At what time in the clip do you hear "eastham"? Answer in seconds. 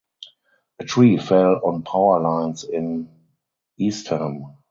3.77-4.55